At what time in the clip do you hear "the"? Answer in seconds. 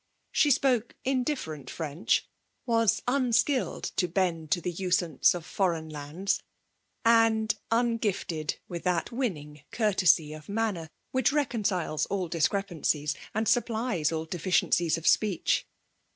4.59-4.73